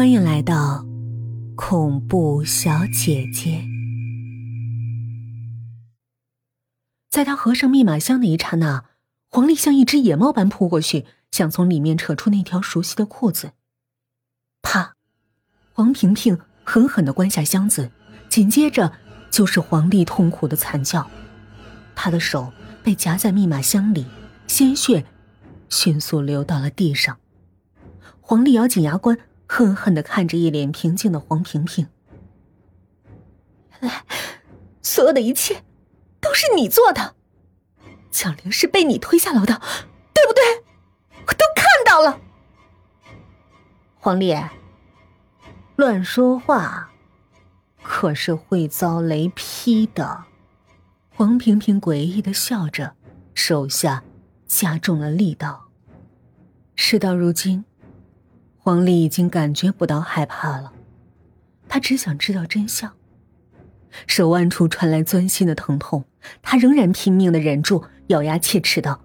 [0.00, 0.86] 欢迎来到
[1.54, 3.62] 恐怖小姐姐。
[7.10, 8.86] 在他合上密码箱的一刹那，
[9.28, 13.52] 黄丽像一只野猫般扑过去，想从里面扯出那条熟悉的裤子。
[14.62, 14.94] 啪！
[15.74, 17.90] 黄萍萍狠狠的关下箱子，
[18.30, 18.94] 紧接着
[19.30, 21.10] 就是黄丽痛苦的惨叫，
[21.94, 22.50] 她的手
[22.82, 24.06] 被夹在密码箱里，
[24.46, 25.04] 鲜血
[25.68, 27.18] 迅速流到了地上。
[28.22, 29.18] 黄丽咬紧牙关。
[29.52, 31.88] 恨恨的看着一脸平静的黄萍萍，
[33.72, 34.04] 原来
[34.80, 35.64] 所有的一切
[36.20, 37.16] 都是你做的，
[38.12, 39.60] 蒋玲是被你推下楼的，
[40.14, 40.62] 对不对？
[41.26, 42.20] 我都看到了。
[43.98, 44.36] 黄丽，
[45.74, 46.92] 乱说话
[47.82, 50.26] 可是会遭雷劈的。
[51.12, 52.94] 黄萍萍诡异的笑着，
[53.34, 54.04] 手下
[54.46, 55.70] 加重了力道。
[56.76, 57.64] 事到如今。
[58.70, 60.72] 黄丽已经感觉不到害怕了，
[61.68, 62.92] 她只想知道真相。
[64.06, 66.04] 手腕处传来钻心的疼痛，
[66.40, 69.00] 她仍然拼命的忍住，咬牙切齿道：“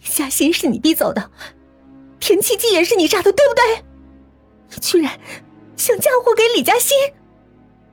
[0.00, 1.30] 李嘉欣是你逼走的，
[2.18, 3.84] 田七七也是你杀的，对不对？
[4.70, 5.20] 你居然
[5.76, 6.96] 想嫁祸给李嘉欣！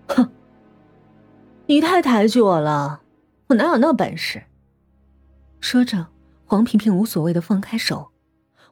[0.08, 0.32] 哼，
[1.66, 3.02] 你太抬举我了，
[3.48, 4.44] 我哪有那本事？”
[5.60, 6.08] 说着，
[6.46, 8.14] 黄萍萍无所谓的放开手。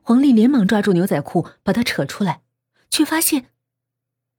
[0.05, 2.41] 黄丽连忙抓住牛仔裤，把它扯出来，
[2.89, 3.45] 却发现，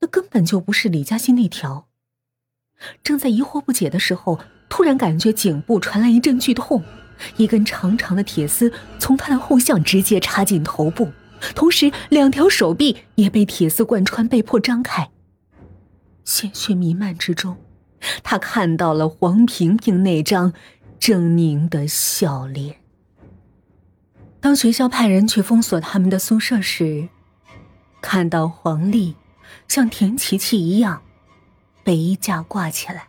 [0.00, 1.88] 那根本就不是李嘉欣那条。
[3.02, 6.84] 正在疑惑不解的时候，突然感觉颈部传来一阵剧痛，
[7.38, 11.10] 一根长长的铁丝从他的后项直接插进头部，
[11.54, 15.10] 同时两条手臂也被铁丝贯穿，被迫张开。
[16.24, 17.56] 鲜血弥漫之中，
[18.22, 20.52] 他看到了黄萍萍那张
[21.00, 22.83] 狰狞的笑脸。
[24.44, 27.08] 当学校派人去封锁他们的宿舍时，
[28.02, 29.16] 看到黄丽
[29.68, 31.00] 像田琪琪一样
[31.82, 33.08] 被衣架挂起来，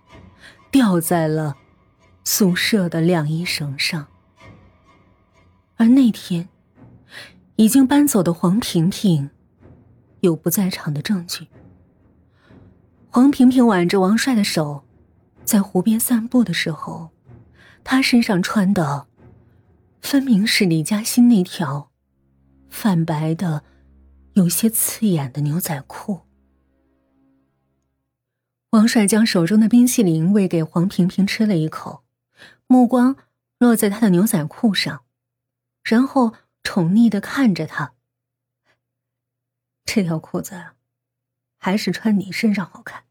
[0.72, 1.58] 吊在了
[2.24, 4.08] 宿舍的晾衣绳上。
[5.76, 6.48] 而那天
[7.58, 9.30] 已经搬走的黄萍萍
[10.22, 11.48] 有不在场的证据。
[13.10, 14.86] 黄萍萍挽着王帅的手，
[15.44, 17.10] 在湖边散步的时候，
[17.84, 19.08] 他身上穿的。
[20.06, 21.92] 分明是李嘉欣那条
[22.70, 23.64] 泛白的、
[24.34, 26.22] 有些刺眼的牛仔裤。
[28.70, 32.04] 王帅将手中的冰淇淋喂给黄萍萍吃了一口，
[32.68, 33.16] 目光
[33.58, 35.04] 落在她的牛仔裤上，
[35.84, 37.96] 然后宠溺的看着她。
[39.86, 40.66] 这条裤子
[41.58, 43.06] 还是穿你身上好看。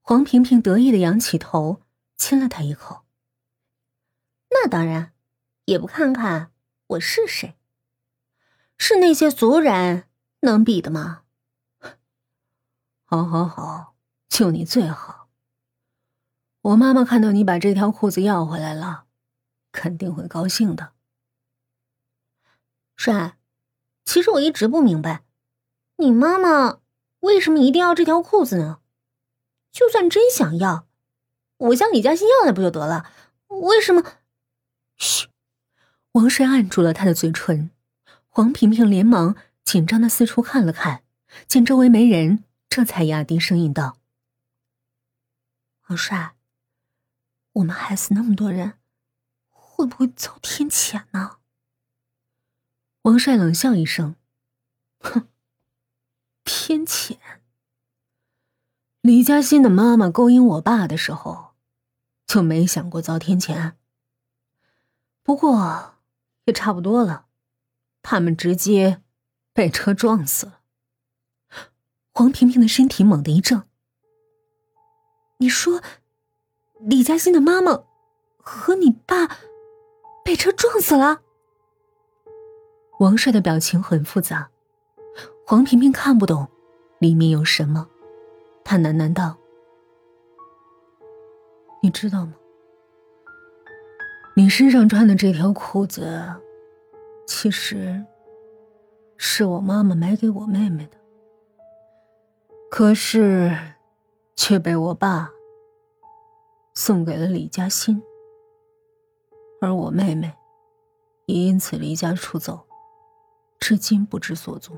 [0.00, 1.82] 黄萍萍得意的仰起头，
[2.16, 3.04] 亲了他一口。
[4.50, 5.12] 那当然。
[5.70, 6.50] 也不看看
[6.88, 7.56] 我是谁，
[8.76, 10.08] 是那些俗人
[10.40, 11.22] 能比的吗？
[13.04, 13.94] 好，好，好，
[14.28, 15.28] 就你最好。
[16.62, 19.04] 我妈妈看到你把这条裤子要回来了，
[19.70, 20.90] 肯定会高兴的。
[22.96, 23.38] 帅，
[24.04, 25.22] 其实我一直不明白，
[25.98, 26.80] 你妈妈
[27.20, 28.80] 为什么一定要这条裤子呢？
[29.70, 30.88] 就算真想要，
[31.58, 33.08] 我向李嘉欣要来不就得了？
[33.46, 34.02] 为什么？
[34.96, 35.29] 嘘。
[36.12, 37.70] 王帅按住了他的嘴唇，
[38.28, 41.04] 黄萍萍连忙紧张的四处看了看，
[41.46, 43.98] 见周围没人，这才压低声音道
[45.86, 46.34] ：“王帅，
[47.52, 48.74] 我们害死那么多人，
[49.50, 51.36] 会不会遭天谴呢？”
[53.02, 54.16] 王帅冷笑一声
[54.98, 55.28] ：“哼，
[56.42, 57.18] 天谴？
[59.00, 61.52] 李嘉欣的妈妈勾引我爸的时候，
[62.26, 63.74] 就没想过遭天谴。
[65.22, 65.94] 不过……”
[66.44, 67.26] 也差不多了，
[68.02, 69.02] 他们直接
[69.52, 70.60] 被车撞死了。
[72.12, 73.64] 黄萍萍的身体猛地一怔。
[75.38, 75.80] 你说，
[76.80, 77.84] 李嘉欣的妈妈
[78.36, 79.38] 和你爸
[80.24, 81.22] 被车撞死了？
[82.98, 84.50] 王帅的表情很复杂，
[85.46, 86.48] 黄萍萍看不懂
[86.98, 87.88] 里面有什么，
[88.64, 89.38] 他喃喃道
[91.82, 92.34] ：“你知道吗？”
[94.40, 96.34] 你身上穿的这条裤子，
[97.26, 98.02] 其实
[99.18, 100.96] 是我妈妈买给我妹妹的，
[102.70, 103.54] 可是
[104.34, 105.30] 却被我爸
[106.72, 108.02] 送给了李嘉欣，
[109.60, 110.32] 而我妹妹
[111.26, 112.66] 也因此离家出走，
[113.58, 114.74] 至今不知所踪。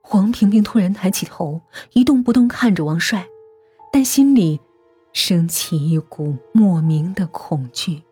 [0.00, 1.60] 黄萍萍突然抬起头，
[1.92, 3.28] 一动不动看着王帅，
[3.92, 4.62] 但心里。
[5.20, 8.04] 升起一股莫名的恐惧。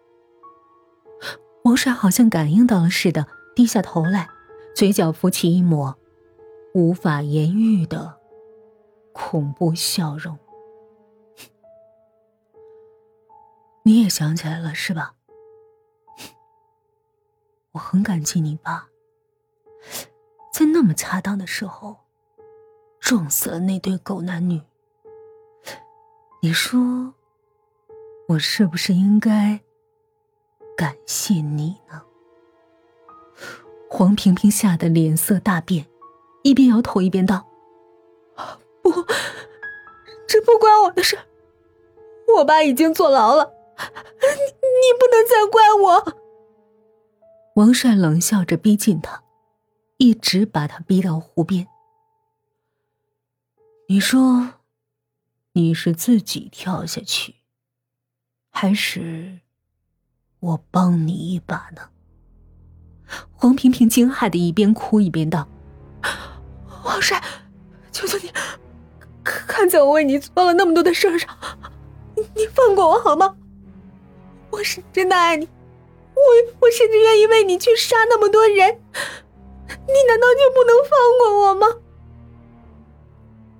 [1.63, 4.29] 王帅好像感应到了似的，低下头来，
[4.75, 5.97] 嘴角浮起一抹
[6.75, 8.19] 无法言喻的
[9.13, 10.37] 恐怖笑容。
[13.85, 15.15] 你也想起来了是吧？
[17.71, 18.89] 我很感激你爸，
[20.53, 21.99] 在那么恰当的时候
[22.99, 24.61] 撞死了那对狗男女。
[26.47, 27.13] 你说，
[28.29, 29.61] 我是不是应该
[30.77, 32.01] 感谢你呢？
[33.91, 35.85] 黄萍萍吓得脸色大变，
[36.45, 37.45] 一边摇头一边道
[38.81, 38.93] ：“不，
[40.29, 41.19] 这不关我的事
[42.37, 46.17] 我爸已经坐牢了，你你不能再怪我。”
[47.57, 49.25] 王帅冷笑着逼近他，
[49.97, 51.67] 一直把他逼到湖边。
[53.89, 54.53] 你说，
[55.57, 57.37] 你是自己跳下去，
[58.51, 59.41] 还是
[60.39, 61.89] 我帮你一把呢？
[63.33, 65.49] 黄萍萍惊骇的一边哭一边道
[66.85, 67.25] ：“王帅，
[67.91, 68.31] 求求你，
[69.25, 71.35] 看在我为你做了那么多的事儿上，
[72.35, 73.35] 你放过我好吗？
[74.51, 76.21] 我是真的爱你，我
[76.61, 81.67] 我甚至愿意为你去杀那么多人，你难道就不能放过我吗？”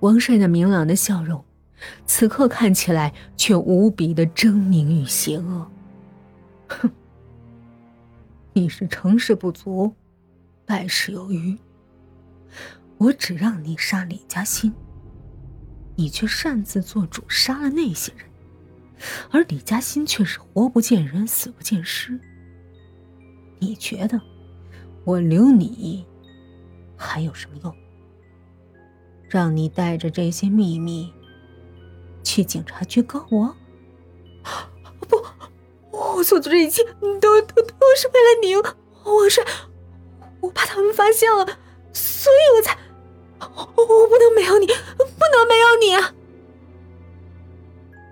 [0.01, 1.43] 王帅那明朗的笑容，
[2.05, 5.69] 此刻看起来却无比的狰狞与邪恶。
[6.67, 6.89] 哼。
[8.53, 9.93] 你是成事不足，
[10.65, 11.55] 败事有余。
[12.97, 14.73] 我只让你杀李嘉欣，
[15.95, 18.25] 你却擅自做主杀了那些人，
[19.29, 22.19] 而李嘉欣却是活不见人，死不见尸。
[23.59, 24.19] 你觉得
[25.03, 26.03] 我留你
[26.95, 27.75] 还有什么用？
[29.29, 31.13] 让你带着这些秘密
[32.37, 33.55] 去警察局告我？
[35.09, 35.25] 不
[35.89, 36.83] 我所做的这一切
[37.19, 39.43] 都都都是为了你，王帅，
[40.39, 41.43] 我怕他们发现了，
[41.91, 42.77] 所以我才，
[43.39, 43.47] 我
[43.81, 46.13] 我不能没有你，不能没有你啊！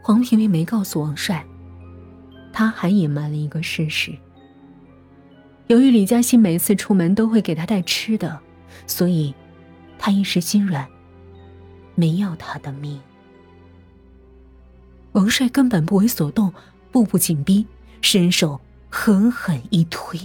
[0.02, 1.46] 黄萍萍没告诉王帅，
[2.52, 4.12] 他还隐瞒了一个事实。
[5.68, 8.40] 由于李嘉欣每次出门都会给他带吃的，
[8.88, 9.36] 所以，
[10.00, 10.88] 他一时心软，
[11.94, 13.00] 没要他的命。
[15.16, 16.54] 王帅根本不为所动，
[16.92, 17.66] 步步紧逼。
[18.02, 20.20] 伸手狠狠一推，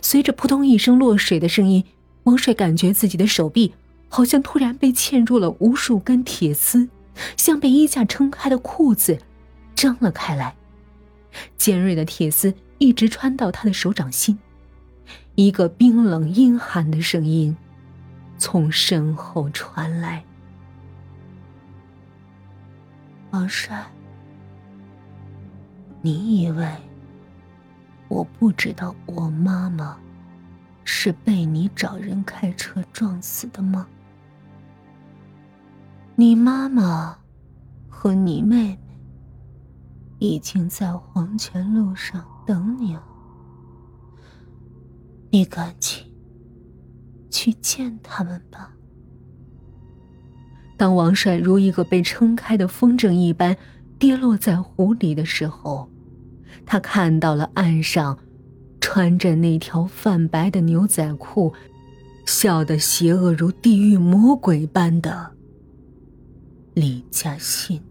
[0.00, 1.84] 随着扑通一声落水的声音，
[2.22, 3.74] 王帅感觉自己的手臂
[4.08, 6.88] 好像突然被嵌入了无数根铁丝，
[7.36, 9.18] 像被衣架撑开的裤子
[9.74, 10.54] 张了开来。
[11.56, 14.38] 尖锐的铁丝一直穿到他的手掌心，
[15.34, 17.56] 一个冰冷阴寒的声音
[18.38, 20.24] 从身后传来
[23.30, 23.84] ：“王帅。”
[26.00, 26.66] 你以为
[28.08, 29.98] 我不知道我妈妈
[30.84, 33.86] 是被你找人开车撞死的吗？
[36.14, 37.18] 你妈妈
[37.88, 38.78] 和你妹妹
[40.18, 43.04] 已经在黄泉路上等你了，
[45.30, 46.10] 你赶紧
[47.30, 48.72] 去见他们吧。
[50.78, 53.54] 当王帅如一个被撑开的风筝一般。
[53.98, 55.90] 跌落在湖里的时候，
[56.64, 58.16] 他看到了岸上
[58.80, 61.52] 穿着那条泛白的牛仔裤、
[62.24, 65.32] 笑得邪恶如地狱魔鬼般的
[66.74, 67.82] 李嘉欣。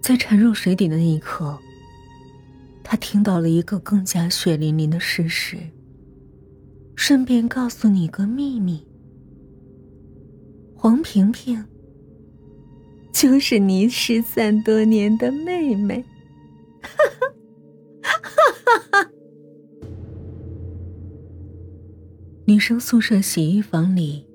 [0.00, 1.58] 在沉入水底的那一刻，
[2.82, 5.58] 他听到了一个更加血淋淋的事实。
[6.96, 8.86] 顺便告诉你个秘密，
[10.80, 11.62] 黄萍萍。
[13.12, 16.02] 就是你失散多年的妹妹，
[22.46, 24.26] 女生宿舍洗衣房里，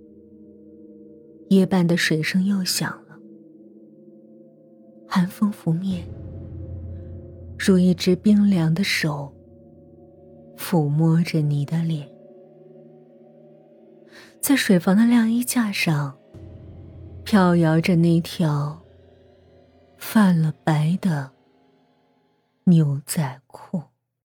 [1.50, 3.18] 夜半的水声又响了，
[5.08, 6.06] 寒风拂面，
[7.58, 9.34] 如一只冰凉的手
[10.56, 12.08] 抚摸着你的脸，
[14.40, 16.16] 在水房的晾衣架上。
[17.25, 18.79] 飘摇着那条
[19.98, 21.32] 泛了白的
[22.65, 23.95] 牛仔裤。